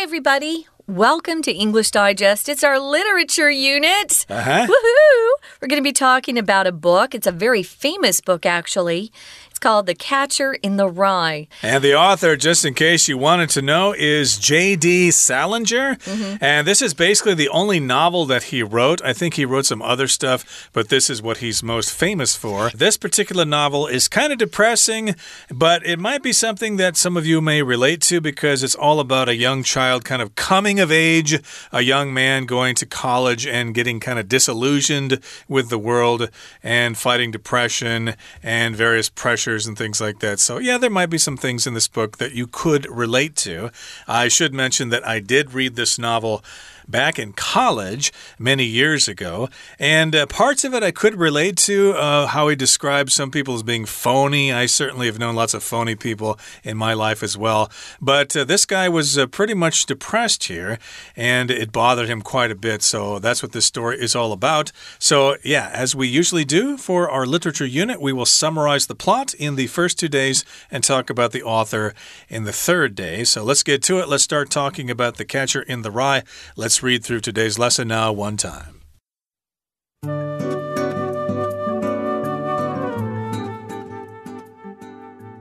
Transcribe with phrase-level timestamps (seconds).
[0.00, 0.66] Hi, everybody.
[0.86, 2.48] Welcome to English Digest.
[2.48, 4.24] It's our literature unit.
[4.30, 4.66] Uh huh.
[4.66, 5.60] Woohoo!
[5.60, 7.14] We're going to be talking about a book.
[7.14, 9.12] It's a very famous book, actually.
[9.60, 11.46] Called The Catcher in the Rye.
[11.62, 15.10] And the author, just in case you wanted to know, is J.D.
[15.10, 15.98] Salinger.
[16.06, 16.38] Mm -hmm.
[16.40, 19.04] And this is basically the only novel that he wrote.
[19.04, 22.70] I think he wrote some other stuff, but this is what he's most famous for.
[22.70, 25.14] This particular novel is kind of depressing,
[25.48, 28.98] but it might be something that some of you may relate to because it's all
[28.98, 33.44] about a young child kind of coming of age, a young man going to college
[33.58, 36.28] and getting kind of disillusioned with the world
[36.62, 40.40] and fighting depression and various pressures and things like that.
[40.40, 43.70] So, yeah, there might be some things in this book that you could relate to.
[44.06, 46.44] I should mention that I did read this novel
[46.90, 49.48] back in college many years ago.
[49.78, 53.54] And uh, parts of it I could relate to uh, how he describes some people
[53.54, 54.52] as being phony.
[54.52, 57.70] I certainly have known lots of phony people in my life as well.
[58.00, 60.78] But uh, this guy was uh, pretty much depressed here,
[61.16, 62.82] and it bothered him quite a bit.
[62.82, 64.72] So that's what this story is all about.
[64.98, 69.34] So, yeah, as we usually do for our literature unit, we will summarize the plot
[69.34, 71.94] in the first two days and talk about the author
[72.28, 73.24] in the third day.
[73.24, 74.08] So let's get to it.
[74.08, 76.22] Let's start talking about The Catcher in the Rye.
[76.56, 78.80] Let's read through today's lesson now, one time.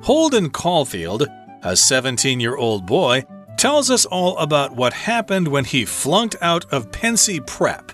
[0.01, 1.27] Holden Caulfield,
[1.61, 3.23] a 17 year old boy,
[3.57, 7.91] tells us all about what happened when he flunked out of Pencey Prep.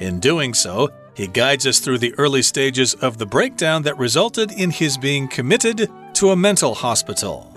[0.00, 4.50] In doing so, he guides us through the early stages of the breakdown that resulted
[4.50, 7.56] in his being committed to a mental hospital.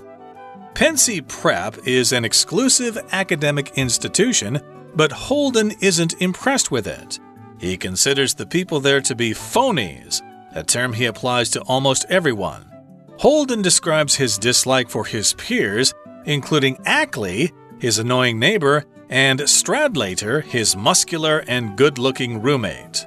[0.75, 4.61] Pencey Prep is an exclusive academic institution
[4.95, 7.19] but Holden isn't impressed with it.
[7.59, 10.21] He considers the people there to be phonies,
[10.53, 12.71] a term he applies to almost everyone.
[13.17, 15.93] Holden describes his dislike for his peers,
[16.25, 23.05] including Ackley, his annoying neighbor, and Stradlater, his muscular and good looking roommate.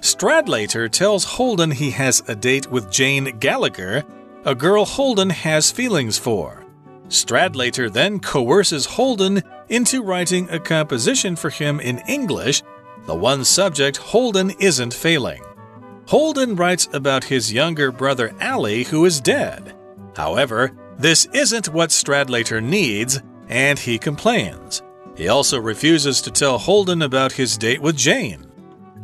[0.00, 4.04] Stradlater tells Holden he has a date with Jane Gallagher,
[4.44, 6.59] a girl Holden has feelings for.
[7.10, 12.62] Stradlater then coerces Holden into writing a composition for him in English,
[13.06, 15.42] the one subject Holden isn't failing.
[16.06, 19.74] Holden writes about his younger brother Allie, who is dead.
[20.16, 24.82] However, this isn't what Stradlater needs, and he complains.
[25.16, 28.46] He also refuses to tell Holden about his date with Jane.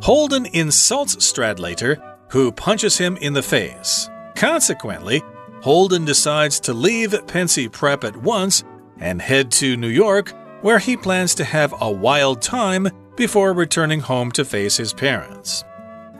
[0.01, 4.09] Holden insults Stradlater, who punches him in the face.
[4.35, 5.21] Consequently,
[5.67, 8.63] Holden decides to leave Pencey Prep at once
[9.01, 13.99] and head to New York, where he plans to have a wild time before returning
[13.99, 15.65] home to face his parents.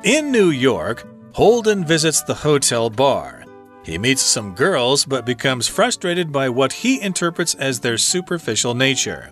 [0.04, 3.46] In New York, Holden visits the hotel bar.
[3.86, 9.32] He meets some girls but becomes frustrated by what he interprets as their superficial nature.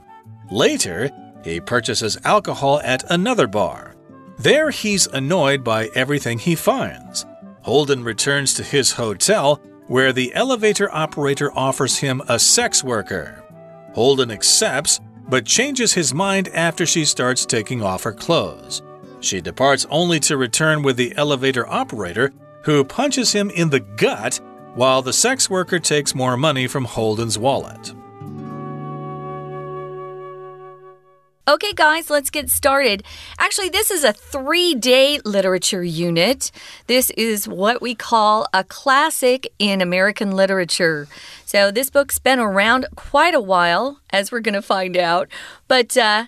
[0.49, 1.11] Later,
[1.43, 3.97] he purchases alcohol at another bar.
[4.37, 7.25] There, he's annoyed by everything he finds.
[7.63, 13.43] Holden returns to his hotel where the elevator operator offers him a sex worker.
[13.93, 18.81] Holden accepts, but changes his mind after she starts taking off her clothes.
[19.21, 24.39] She departs only to return with the elevator operator, who punches him in the gut
[24.75, 27.93] while the sex worker takes more money from Holden's wallet.
[31.47, 33.03] Okay, guys, let's get started.
[33.37, 36.49] Actually, this is a three day literature unit.
[36.87, 41.07] This is what we call a classic in American literature.
[41.45, 45.29] So, this book's been around quite a while, as we're going to find out.
[45.67, 46.25] But, uh,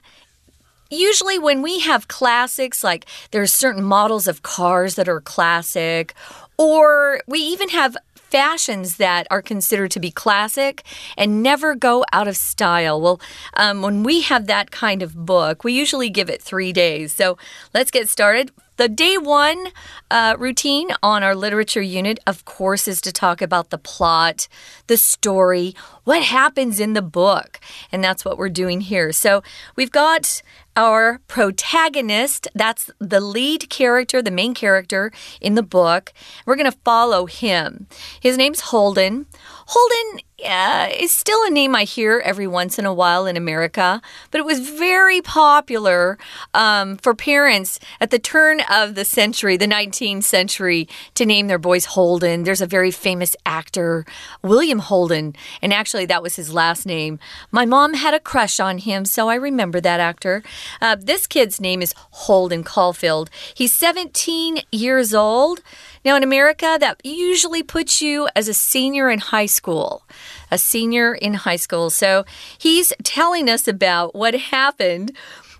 [0.89, 6.13] Usually, when we have classics, like there's certain models of cars that are classic,
[6.57, 7.97] or we even have
[8.29, 10.83] fashions that are considered to be classic
[11.17, 12.99] and never go out of style.
[13.01, 13.21] Well,
[13.55, 17.13] um, when we have that kind of book, we usually give it three days.
[17.13, 17.37] So
[17.73, 18.51] let's get started.
[18.77, 19.69] The day one
[20.11, 24.47] uh, routine on our literature unit, of course, is to talk about the plot,
[24.85, 25.73] the story,
[26.03, 27.59] what happens in the book.
[27.91, 29.11] And that's what we're doing here.
[29.11, 29.41] So
[29.75, 30.43] we've got
[30.77, 32.47] our protagonist.
[32.55, 36.13] That's the lead character, the main character in the book.
[36.45, 37.87] We're going to follow him.
[38.21, 39.25] His name's Holden.
[39.67, 44.01] Holden uh, is still a name I hear every once in a while in America,
[44.29, 46.19] but it was very popular
[46.53, 51.57] um, for parents at the turn of the century, the 19th century, to name their
[51.57, 52.43] boys Holden.
[52.43, 54.05] There's a very famous actor,
[54.43, 57.17] William Holden, and actually that was his last name.
[57.49, 60.43] My mom had a crush on him, so I remember that actor.
[60.79, 63.31] Uh, this kid's name is Holden Caulfield.
[63.55, 65.61] He's 17 years old.
[66.05, 70.03] Now, in America, that usually puts you as a senior in high school.
[70.51, 71.89] A senior in high school.
[71.89, 72.25] So
[72.57, 75.11] he's telling us about what happened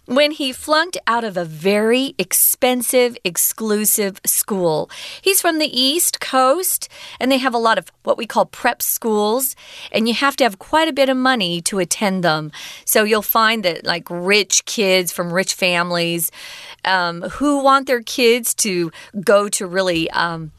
[0.07, 4.89] when he flunked out of a very expensive, exclusive school.
[5.21, 6.87] He's from the East Coast,
[7.19, 9.55] and they have a lot of what we call prep schools,
[9.91, 12.53] and you have to have quite a bit of money to attend them.
[12.85, 16.31] So you'll find that, like, rich kids from rich families
[16.85, 20.09] um, who want their kids to go to really.
[20.11, 20.51] Um,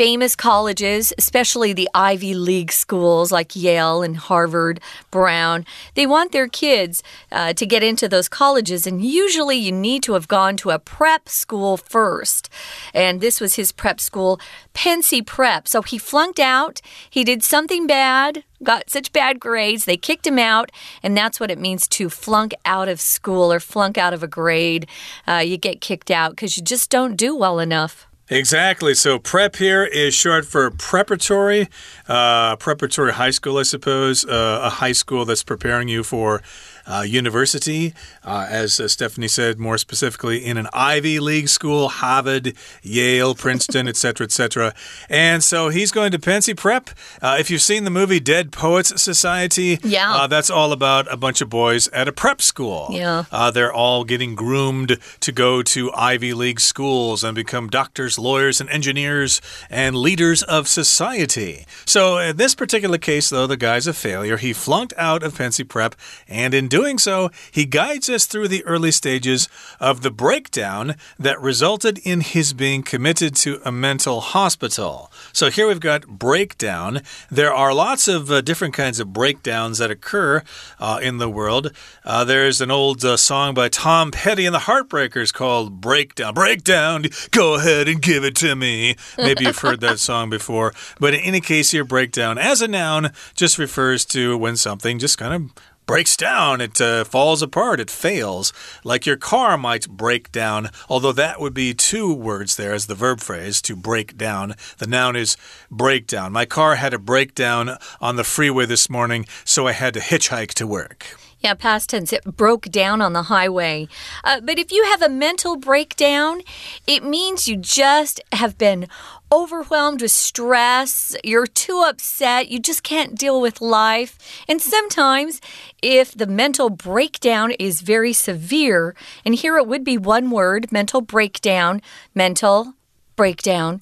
[0.00, 4.80] famous colleges, especially the Ivy League schools like Yale and Harvard,
[5.10, 8.86] Brown, they want their kids uh, to get into those colleges.
[8.86, 12.48] And usually you need to have gone to a prep school first.
[12.94, 14.40] And this was his prep school,
[14.72, 15.68] Pencey Prep.
[15.68, 16.80] So he flunked out.
[17.10, 20.72] He did something bad, got such bad grades, they kicked him out.
[21.02, 24.26] And that's what it means to flunk out of school or flunk out of a
[24.26, 24.86] grade.
[25.28, 28.06] Uh, you get kicked out because you just don't do well enough.
[28.30, 28.94] Exactly.
[28.94, 31.68] So prep here is short for preparatory,
[32.06, 36.40] uh, preparatory high school, I suppose, uh, a high school that's preparing you for
[36.90, 37.94] uh, university,
[38.24, 43.86] uh, as uh, Stephanie said, more specifically in an Ivy League school, Harvard, Yale, Princeton,
[43.86, 44.74] etc., etc.
[45.08, 46.90] And so he's going to Pencey Prep.
[47.22, 51.16] Uh, if you've seen the movie Dead Poets Society, yeah, uh, that's all about a
[51.16, 52.88] bunch of boys at a prep school.
[52.90, 58.18] Yeah, uh, they're all getting groomed to go to Ivy League schools and become doctors,
[58.18, 59.40] lawyers, and engineers
[59.70, 61.66] and leaders of society.
[61.86, 64.36] So in this particular case, though, the guy's a failure.
[64.36, 65.94] He flunked out of Pencey Prep,
[66.26, 69.48] and in doing doing so, he guides us through the early stages
[69.80, 75.12] of the breakdown that resulted in his being committed to a mental hospital.
[75.32, 77.02] So here we've got breakdown.
[77.30, 80.42] There are lots of uh, different kinds of breakdowns that occur
[80.78, 81.70] uh, in the world.
[82.02, 86.32] Uh, there's an old uh, song by Tom Petty and the Heartbreakers called Breakdown.
[86.32, 88.96] Breakdown, go ahead and give it to me.
[89.18, 90.72] Maybe you've heard that song before.
[90.98, 95.18] But in any case, here, breakdown as a noun just refers to when something just
[95.18, 95.52] kind of
[95.90, 98.52] breaks down, it uh, falls apart, it fails.
[98.84, 102.94] Like your car might break down, although that would be two words there as the
[102.94, 104.54] verb phrase to break down.
[104.78, 105.36] The noun is
[105.68, 106.30] breakdown.
[106.30, 110.54] My car had a breakdown on the freeway this morning, so I had to hitchhike
[110.54, 111.06] to work.
[111.40, 112.12] Yeah, past tense.
[112.12, 113.88] It broke down on the highway.
[114.22, 116.42] Uh, but if you have a mental breakdown,
[116.86, 118.88] it means you just have been
[119.32, 124.18] overwhelmed with stress, you're too upset, you just can't deal with life.
[124.48, 125.40] And sometimes,
[125.80, 128.94] if the mental breakdown is very severe,
[129.24, 131.80] and here it would be one word mental breakdown,
[132.14, 132.74] mental
[133.16, 133.80] breakdown.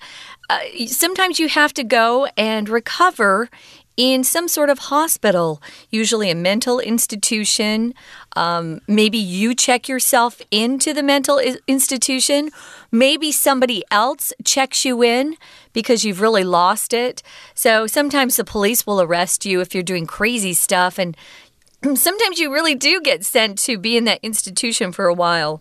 [0.50, 3.48] Uh, sometimes you have to go and recover
[3.98, 5.60] in some sort of hospital,
[5.90, 7.92] usually a mental institution.
[8.36, 12.50] Um, maybe you check yourself into the mental institution.
[12.92, 15.36] Maybe somebody else checks you in
[15.72, 17.24] because you've really lost it.
[17.54, 20.96] So sometimes the police will arrest you if you're doing crazy stuff.
[20.96, 21.16] And
[21.98, 25.60] sometimes you really do get sent to be in that institution for a while.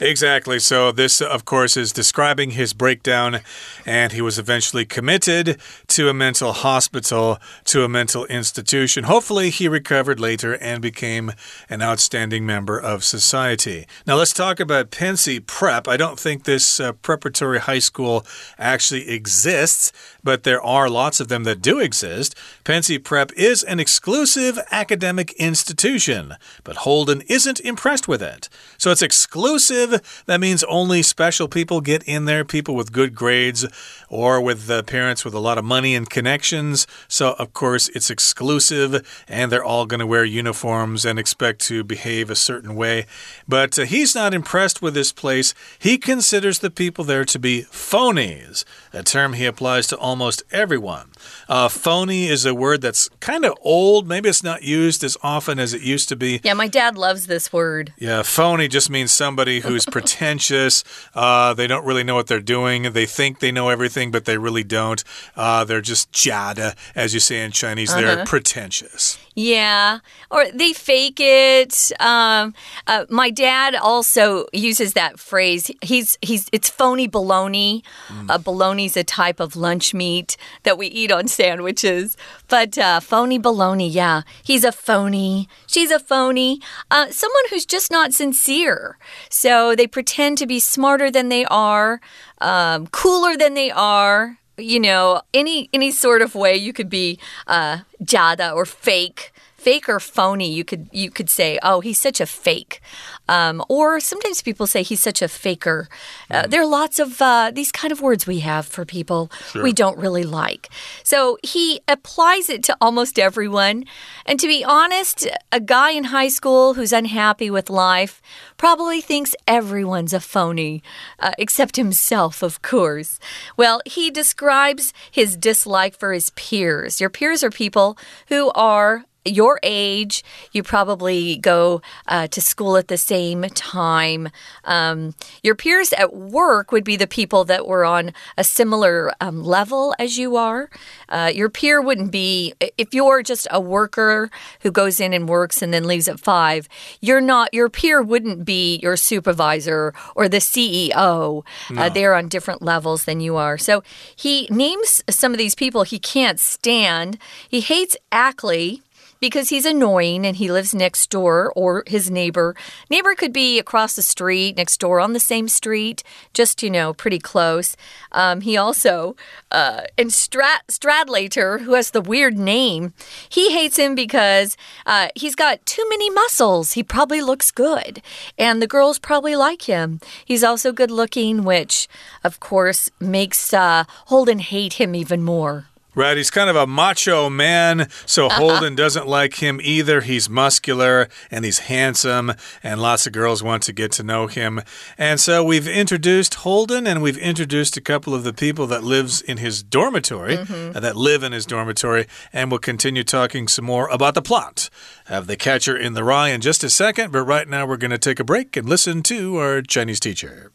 [0.00, 0.58] Exactly.
[0.58, 3.40] So, this, of course, is describing his breakdown,
[3.86, 9.04] and he was eventually committed to a mental hospital, to a mental institution.
[9.04, 11.32] Hopefully, he recovered later and became
[11.68, 13.86] an outstanding member of society.
[14.06, 15.86] Now, let's talk about Pencey Prep.
[15.88, 18.26] I don't think this uh, preparatory high school
[18.58, 19.92] actually exists,
[20.22, 22.34] but there are lots of them that do exist.
[22.64, 26.34] Pencey Prep is an exclusive academic institution,
[26.64, 28.48] but Holden isn't impressed with it.
[28.78, 33.66] So, it's exclusive that means only special people get in there, people with good grades
[34.08, 36.86] or with uh, parents with a lot of money and connections.
[37.06, 41.84] So, of course, it's exclusive and they're all going to wear uniforms and expect to
[41.84, 43.04] behave a certain way.
[43.46, 45.52] But uh, he's not impressed with this place.
[45.78, 51.10] He considers the people there to be phonies, a term he applies to almost everyone.
[51.46, 54.08] Uh, phony is a word that's kind of old.
[54.08, 56.40] Maybe it's not used as often as it used to be.
[56.42, 57.92] Yeah, my dad loves this word.
[57.98, 60.84] Yeah, phony just means somebody who's pretentious.
[61.14, 62.92] Uh, they don't really know what they're doing.
[62.92, 65.02] They think they know everything, but they really don't.
[65.36, 67.90] Uh, they're just jada, as you say in Chinese.
[67.90, 68.00] -huh.
[68.00, 68.24] They're uh-huh.
[68.24, 69.18] pretentious.
[69.34, 69.98] Yeah,
[70.30, 71.90] or they fake it.
[71.98, 72.54] Um,
[72.86, 75.72] uh, my dad also uses that phrase.
[75.82, 77.82] He's he's it's phony baloney.
[78.08, 78.30] Mm.
[78.30, 82.16] Uh, baloney's a type of lunch meat that we eat on sandwiches.
[82.48, 85.48] But uh, phony baloney, yeah, he's a phony.
[85.66, 86.60] She's a phony.
[86.90, 88.98] Uh, someone who's just not sincere.
[89.30, 92.00] So they pretend to be smarter than they are,
[92.40, 97.18] um, cooler than they are you know, any any sort of way you could be
[97.46, 99.32] uh, jada or fake
[99.64, 102.80] fake or phony, you could you could say, oh, he's such a fake,
[103.28, 105.88] um, or sometimes people say he's such a faker.
[106.30, 106.50] Uh, mm.
[106.50, 109.62] there are lots of uh, these kind of words we have for people sure.
[109.62, 110.68] we don't really like.
[111.02, 113.84] So he applies it to almost everyone.
[114.26, 118.20] And to be honest, a guy in high school who's unhappy with life
[118.58, 120.82] probably thinks everyone's a phony,
[121.18, 123.18] uh, except himself, of course.
[123.56, 127.00] Well, he describes his dislike for his peers.
[127.00, 127.96] Your peers are people
[128.28, 134.28] who are your age, you probably go uh, to school at the same time.
[134.64, 139.42] Um, your peers at work would be the people that were on a similar um,
[139.42, 140.68] level as you are.
[141.08, 145.62] Uh, your peer wouldn't be, if you're just a worker who goes in and works
[145.62, 146.68] and then leaves at five,
[147.00, 150.94] you're not, your peer wouldn't be your supervisor or the CEO.
[150.94, 151.82] Uh, no.
[151.82, 153.56] Uh, they're on different levels than you are.
[153.58, 153.82] So
[154.14, 157.18] he names some of these people he can't stand.
[157.48, 158.82] He hates Ackley
[159.24, 162.54] because he's annoying and he lives next door or his neighbor.
[162.90, 166.02] Neighbor could be across the street, next door on the same street,
[166.34, 167.74] just, you know, pretty close.
[168.12, 169.16] Um, he also,
[169.50, 172.92] uh, and Stradlater, who has the weird name,
[173.26, 176.72] he hates him because uh, he's got too many muscles.
[176.72, 178.02] He probably looks good,
[178.36, 180.00] and the girls probably like him.
[180.22, 181.88] He's also good looking, which,
[182.22, 185.64] of course, makes uh, Holden hate him even more.
[185.95, 188.37] Right, he's kind of a macho man, so uh-huh.
[188.37, 190.01] Holden doesn't like him either.
[190.01, 194.61] He's muscular and he's handsome, and lots of girls want to get to know him.
[194.99, 199.19] And so we've introduced Holden, and we've introduced a couple of the people that lives
[199.19, 200.75] in his dormitory, mm -hmm.
[200.75, 204.69] uh, that live in his dormitory, and we'll continue talking some more about the plot
[205.09, 207.11] of The Catcher in the Rye in just a second.
[207.11, 210.51] But right now, we're going to take a break and listen to our Chinese teacher.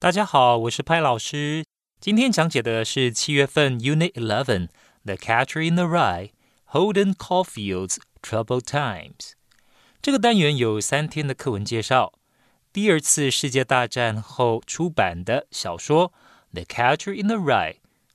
[0.00, 1.64] 大家好，我是派老师。
[2.05, 4.67] 今天讲解的是七月份 Unit Eleven
[5.05, 6.33] The Catcher in the Rye
[6.69, 9.31] Holden Caulfield's Troubled Times。
[10.03, 12.13] 这个单元有三天的课文介绍。
[12.71, 16.09] 第二次世界大战后出版的小说
[16.53, 17.73] 《The Catcher in the Rye》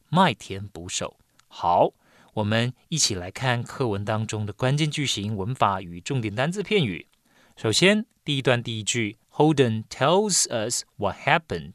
[0.09, 1.17] 麦田捕手。
[1.49, 1.91] 好，
[2.35, 7.09] 我们一起来看课文当中的关键句型、文法与重点单字片语。
[7.57, 11.75] 首先，第一段第一句，Holden tells us what happened。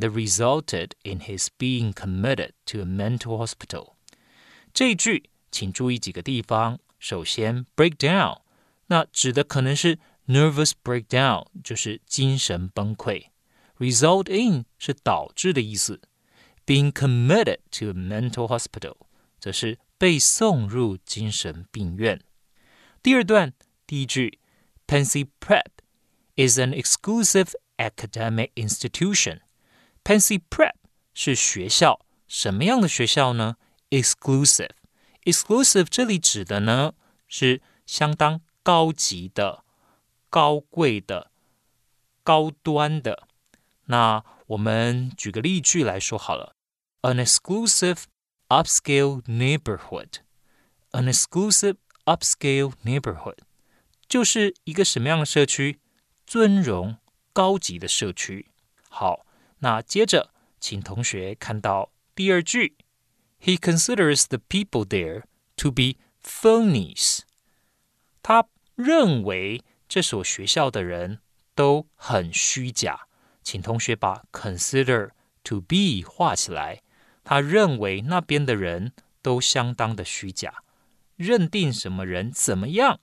[0.00, 3.94] that resulted in his being committed to a mental hospital。
[4.72, 6.78] 这一句请注意几个地方。
[6.98, 8.42] 首先，break down，
[8.88, 13.28] 那指的可能是 nervous breakdown，就是精神崩溃。
[13.78, 16.02] Result in 是导致的意思。
[16.66, 18.96] Being committed to a mental hospital，
[19.40, 22.22] 则是被送入精神病院。
[23.02, 23.54] 第二段
[23.86, 24.38] 第一句
[24.86, 25.80] ，Pencey Prep
[26.36, 29.40] is an exclusive academic institution。
[30.02, 30.72] Pansy Prep
[31.12, 33.56] 是学校，什么样的学校呢
[33.90, 34.70] ？Exclusive。
[35.24, 36.94] Exclusive 这里指的呢
[37.28, 39.62] 是相当高级的、
[40.30, 41.30] 高贵的、
[42.22, 43.28] 高端的。
[43.84, 46.56] 那我们举个例句来说好了
[47.02, 48.04] ：An exclusive
[48.48, 50.20] upscale neighborhood。
[50.92, 51.76] An exclusive
[52.06, 53.38] upscale neighborhood
[54.08, 55.78] 就是一个什么样的社区？
[56.26, 56.96] 尊荣、
[57.32, 58.48] 高级的社区。
[58.88, 59.26] 好。
[59.59, 62.75] 那接着，请同学看到第二句，
[63.41, 65.23] He considers the people there
[65.57, 67.19] to be phonies。
[68.21, 71.19] 他认为这所学校的人
[71.53, 73.07] 都很虚假。
[73.43, 75.11] 请同学把 consider
[75.43, 76.81] to be 画起来。
[77.23, 80.63] 他认为那边的人都相当的虚假。
[81.15, 82.99] 认定什么人怎么样？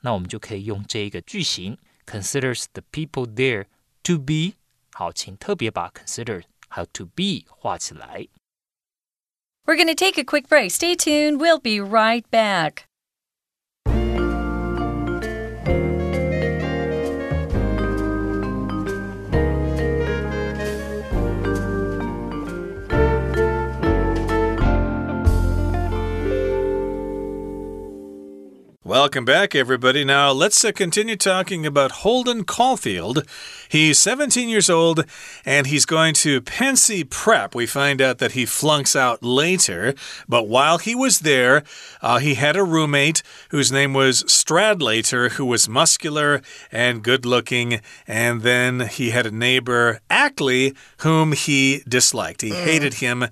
[0.00, 3.66] 那我们就可以用这一个句型，considers the people there
[4.02, 4.54] to be
[4.96, 8.28] 好，请特别把 consider 还有 to be 画起来。
[9.64, 10.70] We're going to take a quick break.
[10.70, 11.38] Stay tuned.
[11.38, 12.84] We'll be right back.
[28.87, 30.05] Welcome back, everybody.
[30.05, 33.27] Now, let's uh, continue talking about Holden Caulfield.
[33.67, 35.03] He's 17 years old
[35.45, 37.53] and he's going to Pencey Prep.
[37.53, 39.93] We find out that he flunks out later,
[40.29, 41.63] but while he was there,
[42.01, 46.41] uh, he had a roommate whose name was Stradlater, who was muscular
[46.71, 47.81] and good looking.
[48.07, 52.41] And then he had a neighbor, Ackley, whom he disliked.
[52.41, 52.63] He mm.
[52.63, 53.25] hated him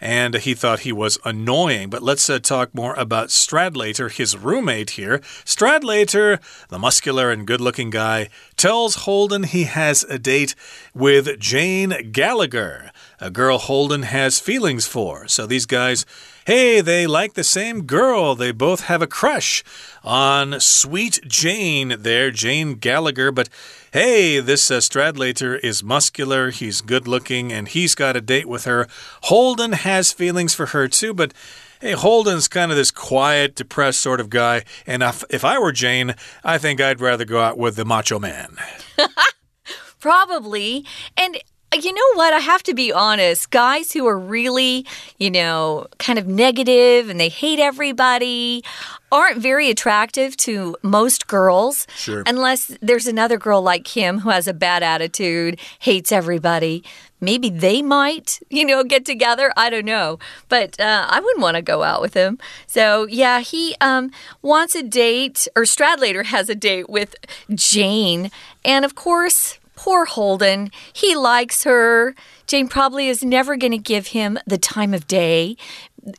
[0.00, 1.90] and he thought he was annoying.
[1.90, 5.18] But let's uh, talk more about Stradlater, his roommate here.
[5.44, 10.54] Stradlater, the muscular and good looking guy, tells Holden he has a date
[10.94, 12.90] with Jane Gallagher,
[13.20, 15.28] a girl Holden has feelings for.
[15.28, 16.06] So these guys
[16.50, 18.34] Hey, they like the same girl.
[18.34, 19.62] They both have a crush
[20.02, 23.30] on sweet Jane there, Jane Gallagher.
[23.30, 23.48] But
[23.92, 28.64] hey, this uh, Stradlater is muscular, he's good looking, and he's got a date with
[28.64, 28.88] her.
[29.22, 31.32] Holden has feelings for her too, but.
[31.80, 34.64] Hey, Holden's kind of this quiet, depressed sort of guy.
[34.86, 36.14] And if, if I were Jane,
[36.44, 38.58] I think I'd rather go out with the macho man.
[39.98, 40.84] Probably.
[41.16, 41.38] And
[41.72, 42.34] you know what?
[42.34, 43.50] I have to be honest.
[43.50, 44.84] Guys who are really,
[45.18, 48.64] you know, kind of negative and they hate everybody
[49.12, 51.86] aren't very attractive to most girls.
[51.94, 52.22] Sure.
[52.26, 56.82] Unless there's another girl like him who has a bad attitude, hates everybody.
[57.20, 59.52] Maybe they might, you know, get together.
[59.56, 60.18] I don't know.
[60.48, 62.38] But uh, I wouldn't want to go out with him.
[62.66, 64.10] So, yeah, he um,
[64.42, 67.14] wants a date, or Stradlater has a date with
[67.54, 68.30] Jane.
[68.64, 70.70] And of course, Poor Holden.
[70.92, 72.14] He likes her.
[72.46, 75.56] Jane probably is never going to give him the time of day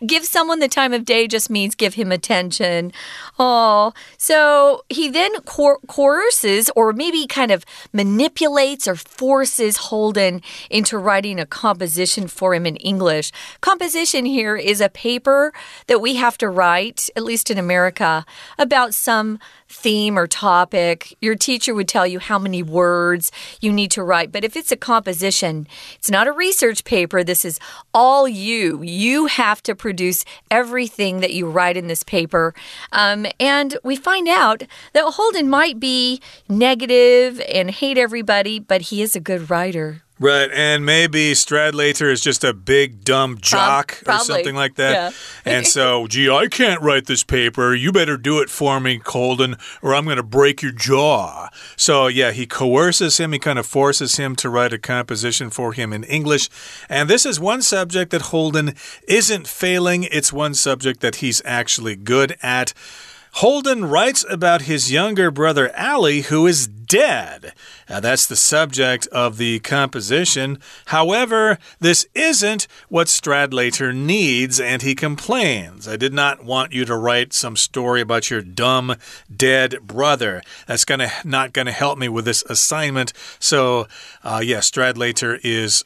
[0.06, 2.91] give someone the time of day just means give him attention.
[3.39, 11.39] Oh, so he then coerces or maybe kind of manipulates or forces Holden into writing
[11.39, 13.32] a composition for him in English.
[13.62, 15.53] Composition here is a paper
[15.88, 18.25] that we have to write, at least in America,
[18.58, 19.39] about some
[19.71, 21.15] theme or topic.
[21.21, 24.31] Your teacher would tell you how many words you need to write.
[24.31, 27.23] But if it's a composition, it's not a research paper.
[27.23, 27.59] This is
[27.93, 28.81] all you.
[28.83, 32.53] You have to produce everything that you write in this paper.
[32.91, 34.63] Um, and we find out
[34.93, 40.03] that Holden might be negative and hate everybody, but he is a good writer.
[40.21, 44.93] Right, and maybe Stradlater is just a big dumb jock or something like that.
[44.93, 45.11] Yeah.
[45.51, 47.73] and so, gee, I can't write this paper.
[47.73, 51.49] You better do it for me, Colden, or I'm going to break your jaw.
[51.75, 53.31] So, yeah, he coerces him.
[53.31, 56.49] He kind of forces him to write a composition for him in English.
[56.87, 58.75] And this is one subject that Holden
[59.07, 60.03] isn't failing.
[60.03, 62.75] It's one subject that he's actually good at.
[63.36, 67.54] Holden writes about his younger brother Allie, who is dead.
[67.89, 70.60] Now, that's the subject of the composition.
[70.88, 75.88] However, this isn't what Stradlater needs, and he complains.
[75.88, 78.96] I did not want you to write some story about your dumb,
[79.34, 80.41] dead brother.
[80.67, 83.13] That's gonna not gonna help me with this assignment.
[83.39, 83.88] So,
[84.24, 85.86] uh, yeah, Stradlater is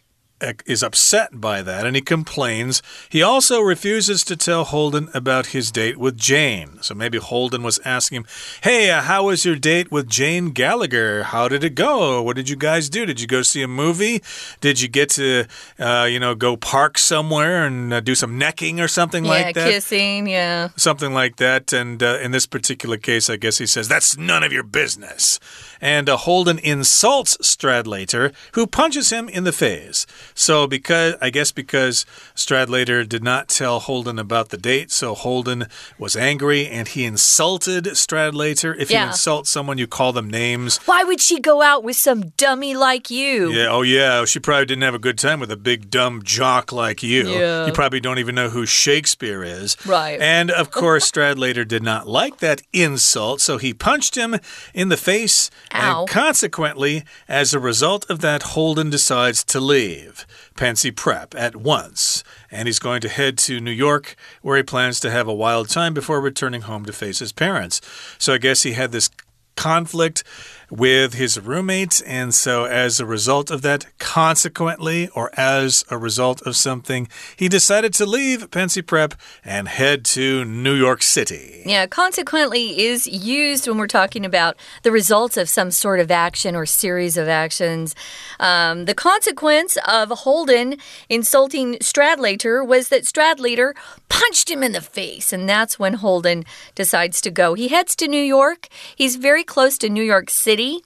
[0.65, 2.82] is upset by that and he complains.
[3.10, 6.78] He also refuses to tell Holden about his date with Jane.
[6.82, 8.26] So maybe Holden was asking him,
[8.62, 11.24] Hey, uh, how was your date with Jane Gallagher?
[11.24, 12.21] How did it go?
[12.21, 13.06] What did you guys do?
[13.06, 14.21] Did you go see a movie?
[14.60, 15.45] Did you get to,
[15.80, 19.56] uh, you know, go park somewhere and uh, do some necking or something yeah, like
[19.56, 19.67] that?
[19.67, 20.69] Yeah, kissing, yeah.
[20.76, 21.71] Something like that.
[21.71, 25.39] And uh, in this particular case, I guess he says, That's none of your business.
[25.82, 30.06] And uh, Holden insults Stradlater, who punches him in the face.
[30.34, 35.68] So, because I guess because Stradlater did not tell Holden about the date, so Holden
[35.98, 38.76] was angry and he insulted Stradlater.
[38.78, 39.04] If yeah.
[39.04, 40.78] you insult someone, you call them names.
[40.86, 43.52] Why would she go out with some dummy like you?
[43.52, 46.72] Yeah, oh yeah, she probably didn't have a good time with a big dumb jock
[46.72, 47.30] like you.
[47.30, 47.66] Yeah.
[47.66, 49.78] You probably don't even know who Shakespeare is.
[49.86, 50.20] Right.
[50.20, 54.38] And of course, Stradlater did not like that insult, so he punched him
[54.74, 55.50] in the face.
[55.73, 56.01] Ow.
[56.01, 60.25] And consequently, as a result of that, Holden decides to leave.
[60.56, 64.99] Pencey Prep at once, and he's going to head to New York where he plans
[65.01, 67.82] to have a wild time before returning home to face his parents.
[68.17, 69.10] So I guess he had this
[69.56, 70.23] conflict
[70.69, 72.01] with his roommates.
[72.01, 77.49] And so, as a result of that, consequently, or as a result of something, he
[77.49, 81.63] decided to leave Pencey Prep and head to New York City.
[81.65, 86.56] Yeah, consequently is used when we're talking about the results of some sort of action
[86.56, 87.95] or series of actions.
[88.39, 90.78] Um, the consequence of Holden
[91.10, 93.73] insulting Stradlater was that Stradlater
[94.10, 95.34] punched him in the face.
[95.34, 97.54] And that's when Holden decides to go.
[97.54, 98.67] He heads to New York.
[98.95, 100.55] He's very close to New York City.
[100.56, 100.82] City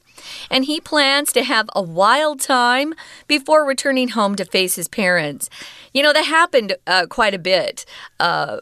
[0.49, 2.95] and he plans to have a wild time
[3.27, 5.47] before returning home to face his parents.
[5.93, 7.85] You know, that happened uh, quite a bit.
[8.19, 8.61] Uh,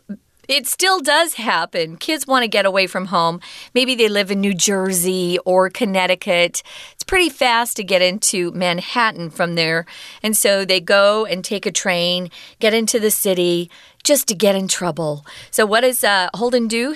[0.49, 1.95] it still does happen.
[1.95, 3.39] Kids want to get away from home.
[3.73, 6.61] Maybe they live in New Jersey or Connecticut.
[6.93, 9.85] It's pretty fast to get into Manhattan from there.
[10.21, 13.69] And so they go and take a train, get into the city,
[14.07, 15.25] just to get in trouble.
[15.51, 16.95] So, what does uh, Holden do?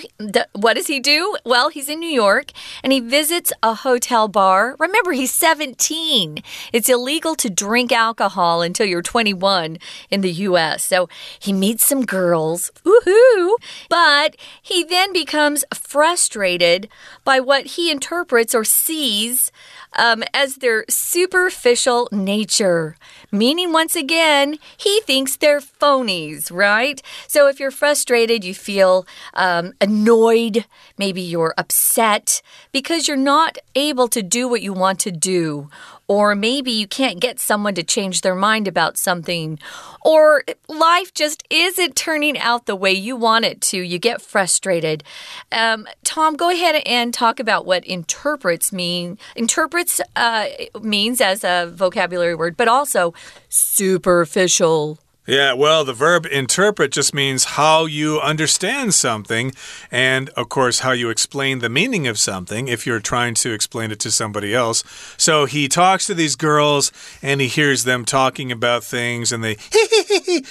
[0.54, 1.36] What does he do?
[1.44, 4.76] Well, he's in New York and he visits a hotel bar.
[4.78, 6.42] Remember, he's 17.
[6.72, 9.76] It's illegal to drink alcohol until you're 21
[10.10, 10.84] in the U.S.
[10.84, 12.72] So, he meets some girls.
[12.82, 13.56] Woohoo!
[13.90, 16.88] But he then becomes frustrated
[17.24, 19.52] by what he interprets or sees
[19.96, 22.96] um, as their superficial nature.
[23.30, 27.00] Meaning, once again, he thinks they're phonies, right?
[27.26, 30.66] So if you're frustrated, you feel um, annoyed,
[30.98, 35.68] maybe you're upset because you're not able to do what you want to do
[36.08, 39.58] or maybe you can't get someone to change their mind about something,
[40.02, 43.78] or life just isn't turning out the way you want it to.
[43.78, 45.04] You get frustrated.
[45.50, 49.18] Um, Tom, go ahead and talk about what interprets mean.
[49.36, 50.46] Interprets uh,
[50.80, 53.14] means as a vocabulary word, but also
[53.48, 54.98] superficial.
[55.24, 59.52] Yeah, well, the verb interpret just means how you understand something,
[59.88, 63.92] and of course, how you explain the meaning of something if you're trying to explain
[63.92, 64.82] it to somebody else.
[65.16, 66.90] So he talks to these girls
[67.22, 69.58] and he hears them talking about things and they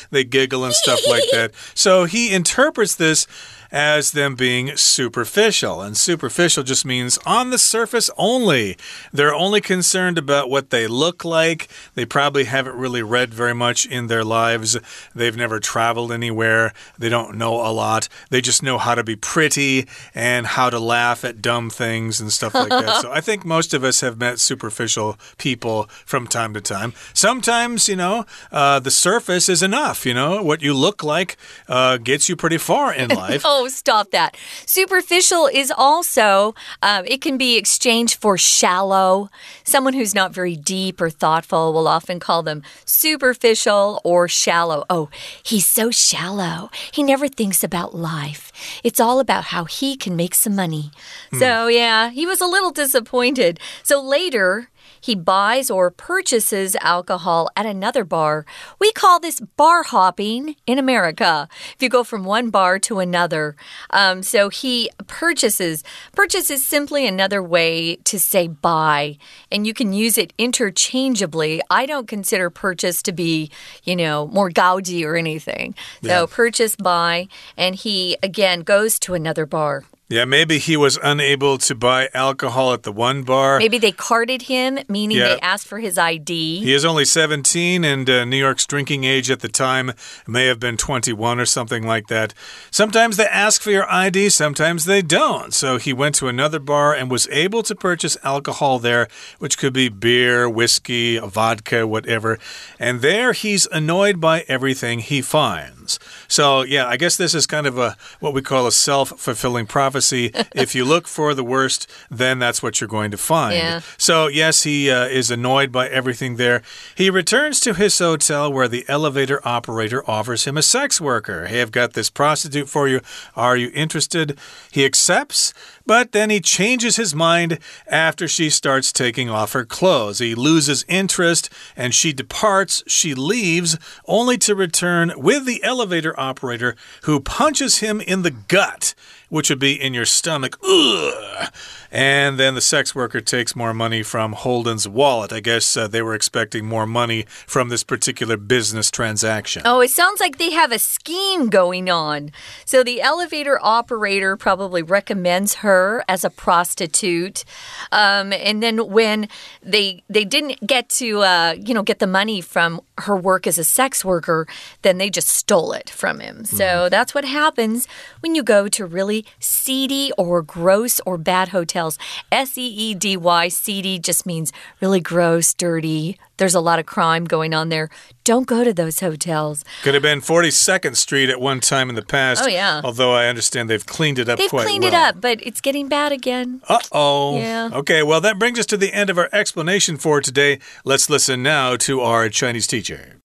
[0.10, 1.52] they giggle and stuff like that.
[1.76, 3.28] So he interprets this
[3.72, 5.82] as them being superficial.
[5.82, 8.78] And superficial just means on the surface only.
[9.14, 11.70] They're only concerned about what they look like.
[11.96, 14.78] They probably haven't really read very much in their lives.
[15.16, 16.74] They've never traveled anywhere.
[16.98, 18.10] They don't know a lot.
[18.30, 22.32] They just know how to be pretty and how to laugh at dumb things and
[22.32, 23.02] stuff like that.
[23.02, 26.94] so I think most of us have met superficial people from time to time.
[27.14, 30.06] Sometimes, you know, uh, the surface is enough.
[30.06, 33.44] You know, what you look like uh, gets you pretty far in life.
[33.46, 34.36] oh, stop that.
[34.66, 39.30] Superficial is also, uh, it can be exchanged for shallow.
[39.64, 44.86] Someone who's not very deep or thoughtful will often call them superficial or shallow.
[44.90, 45.10] Oh,
[45.44, 46.70] he's so shallow.
[46.92, 48.52] He never thinks about life.
[48.84, 50.92] It's all about how he can make some money.
[51.32, 51.40] Hmm.
[51.40, 53.60] So, yeah, he was a little disappointed.
[53.84, 58.46] So later, he buys or purchases alcohol at another bar.
[58.80, 61.48] We call this bar hopping in America.
[61.76, 63.56] If you go from one bar to another.
[63.92, 65.84] Um, so he purchases.
[66.14, 69.18] Purchase is simply another way to say buy,
[69.52, 71.62] and you can use it interchangeably.
[71.70, 73.52] I don't consider purchase to be,
[73.84, 75.76] you know, more gaudy or anything.
[76.04, 77.28] So purchase, buy,
[77.58, 79.84] and he again goes to another bar.
[80.12, 83.60] Yeah, maybe he was unable to buy alcohol at the one bar.
[83.60, 85.36] Maybe they carded him, meaning yeah.
[85.36, 86.60] they asked for his ID.
[86.60, 89.94] He is only 17, and uh, New York's drinking age at the time
[90.28, 92.34] may have been 21 or something like that.
[92.72, 95.54] Sometimes they ask for your ID, sometimes they don't.
[95.54, 99.08] So he went to another bar and was able to purchase alcohol there,
[99.40, 102.38] which could be beer, whiskey, vodka, whatever.
[102.78, 105.81] And there he's annoyed by everything he finds.
[106.28, 109.66] So, yeah, I guess this is kind of a what we call a self fulfilling
[109.68, 110.32] prophecy.
[110.56, 113.56] if you look for the worst, then that's what you're going to find.
[113.56, 113.82] Yeah.
[113.98, 116.62] So, yes, he uh, is annoyed by everything there.
[116.96, 121.48] He returns to his hotel where the elevator operator offers him a sex worker.
[121.48, 123.02] Hey, I've got this prostitute for you.
[123.36, 124.38] Are you interested?
[124.72, 125.54] He accepts.
[125.86, 130.20] But then he changes his mind after she starts taking off her clothes.
[130.20, 132.84] He loses interest and she departs.
[132.88, 135.81] She leaves only to return with the elevator
[136.20, 138.94] operator who punches him in the gut
[139.32, 140.60] which would be in your stomach.
[140.62, 141.50] Ugh.
[141.90, 145.34] And then the sex worker takes more money from Holden's wallet.
[145.34, 149.64] I guess uh, they were expecting more money from this particular business transaction.
[149.66, 152.32] Oh, it sounds like they have a scheme going on.
[152.66, 157.44] So the elevator operator probably recommends her as a prostitute.
[157.92, 159.28] Um, and then when
[159.62, 163.58] they they didn't get to uh, you know get the money from her work as
[163.58, 164.46] a sex worker,
[164.82, 166.46] then they just stole it from him.
[166.46, 166.90] So mm.
[166.90, 167.88] that's what happens
[168.22, 171.99] when you go to really seedy or gross or bad hotels.
[172.33, 176.19] S E E D Y, seedy just means really gross, dirty.
[176.39, 177.89] There's a lot of crime going on there.
[178.25, 179.65] Don't go to those hotels.
[179.83, 182.43] Could have been 42nd Street at one time in the past.
[182.45, 182.83] Oh, yeah.
[182.85, 184.93] Although I understand they've cleaned it up they've quite cleaned well.
[184.93, 186.61] it up, but it's getting bad again.
[186.69, 187.39] Uh oh.
[187.39, 187.71] Yeah.
[187.73, 190.59] Okay, well, that brings us to the end of our explanation for today.
[190.85, 193.21] Let's listen now to our Chinese teacher.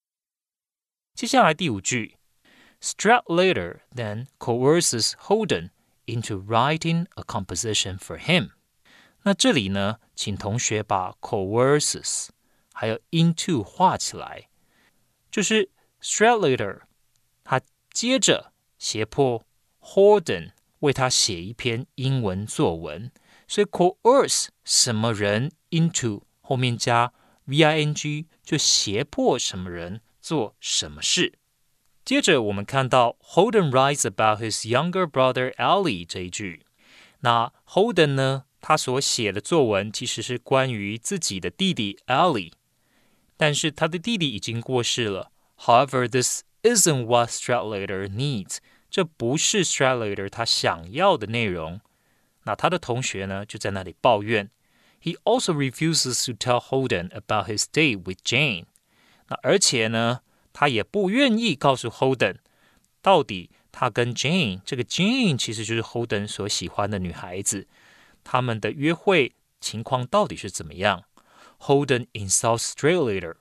[1.14, 2.14] 接下来第五句，
[2.80, 5.68] Strat later then coerces Holden
[6.06, 8.50] into writing a composition for him。
[9.22, 12.28] 那这里呢，请同学把 coerces
[12.72, 14.48] 还有 into 画起来，
[15.30, 15.70] 就是
[16.00, 16.80] Strelater
[17.44, 17.60] 他
[17.92, 19.46] 接着胁迫
[19.80, 23.12] Holden 为他写一篇英文作文，
[23.46, 27.12] 所以 coerce 什么人 into 后面加
[27.44, 31.35] v-i-n-g 就胁迫什么人做什么事。
[32.07, 36.61] 接着我们看到 Holden writes about his younger brother Allie 这一句。
[37.19, 42.53] 那 Holden 呢，他所写的作文其实是关于自己的弟弟 Allie，
[43.35, 45.33] 但是他的弟弟已经过世了。
[45.57, 48.59] However, this isn't what Stradlater needs。
[48.89, 51.81] 这不是 Stradlater 他想要的内容。
[52.45, 54.49] 那他的同学呢，就在那里抱怨。
[55.03, 58.67] He also refuses to tell Holden about his date with Jane。
[59.27, 60.21] 那而且呢，
[60.59, 62.37] 他也不愿意告诉 Holden
[63.03, 67.67] 到底他跟 Jane 这个 Jane 其实就是 Holden 所喜欢的女孩子，
[68.23, 71.03] 他们的约会情况到底是怎么样
[71.59, 73.35] ？Holden insults Stradlater,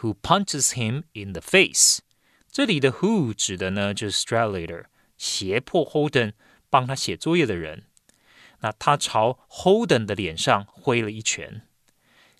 [0.00, 2.00] who punches him in the face。
[2.50, 6.32] 这里的 who 指的呢就是 Stradlater，胁迫 Holden
[6.68, 7.84] 帮他写作业的人。
[8.62, 11.68] 那他朝 Holden 的脸上挥了一拳。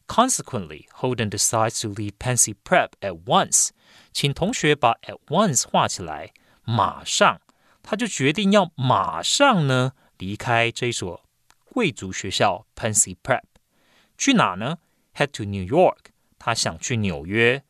[0.08, 3.72] Consequently, Holden decides to leave Pansy Prep at once.
[4.14, 6.32] 请同学把 at once 画起来，
[6.64, 7.42] 马上，
[7.84, 11.24] 他就决定要马上呢离开这所
[11.66, 13.44] 贵族学校 Pansy Prep，
[14.18, 14.78] 去哪呢？
[15.14, 15.98] Head to New York，
[16.40, 17.64] 他想去纽约。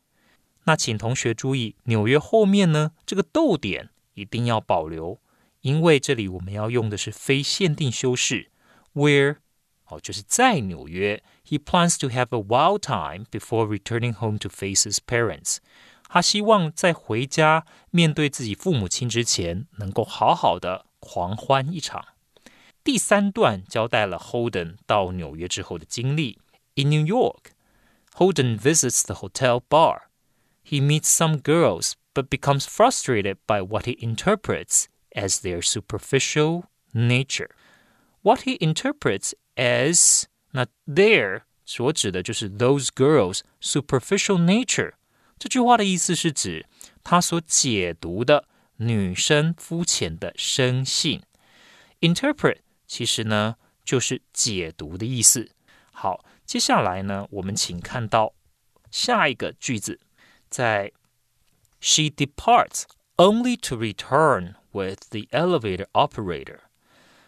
[0.66, 5.20] 那请同学注意，纽约后面呢这个逗点一定要保留，
[5.62, 8.52] 因为这里我们要用的是非限定修饰，
[8.94, 9.38] where
[9.86, 11.24] 哦就是在纽约。
[11.52, 15.58] He plans to have a wild time before returning home to face his parents.
[16.10, 22.06] 他希望在回家面对自己父母亲之前，能够好好的狂欢一场。
[22.84, 26.40] 第三段交代了 Holden 到纽约之后的经历。
[26.76, 27.52] In New York,
[28.16, 30.04] Holden visits the hotel bar.
[30.64, 37.50] He meets some girls, but becomes frustrated by what he interprets as their superficial nature.
[38.22, 44.93] What he interprets as 那 there 所指的就是 those girls' superficial nature。
[45.39, 46.67] 这句话的意思是指
[47.03, 51.23] 他所解读的女生肤浅的生性。
[52.01, 55.51] Interpret 其实呢就是解读的意思。
[55.91, 58.35] 好，接下来呢，我们请看到
[58.91, 60.01] 下一个句子，
[60.49, 60.93] 在
[61.81, 62.85] She departs
[63.17, 66.61] only to return with the elevator operator。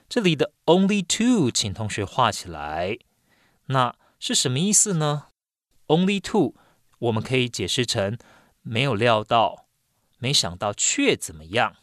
[0.09, 2.99] 这里的 only to，请同学画起来。
[3.68, 5.28] 那是什么意思呢？
[5.88, 6.56] Only to。
[7.00, 8.18] 我们可以解释成
[8.62, 9.68] 没有料到，
[10.18, 11.78] 没想到却怎么样？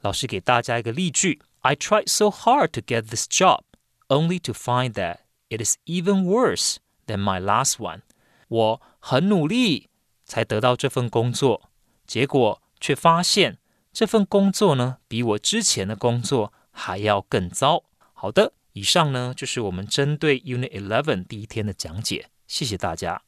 [0.00, 3.62] 老师给大家一个例句：I tried so hard to get this job,
[4.06, 8.02] only to find that it is even worse than my last one。
[8.46, 9.88] 我很努力
[10.24, 11.70] 才得到这份工作，
[12.06, 13.58] 结果却发现
[13.92, 17.82] 这份工作呢，比我之前的工作还要更糟。
[18.12, 23.22] 好的， 以上呢就是我们针对 Unit Eleven 第一天的讲解，谢谢大家。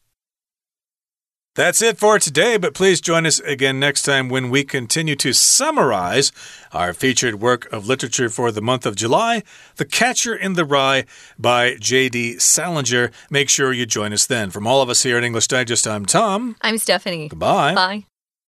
[1.54, 5.32] That's it for today, but please join us again next time when we continue to
[5.32, 6.30] summarize
[6.70, 9.42] our featured work of literature for the month of July,
[9.76, 11.06] The Catcher in the Rye
[11.38, 12.40] by J.D.
[12.40, 13.10] Salinger.
[13.30, 14.50] Make sure you join us then.
[14.50, 16.56] From all of us here at English Digest, I'm Tom.
[16.60, 17.28] I'm Stephanie.
[17.28, 17.72] Goodbye.
[17.72, 18.04] Bye.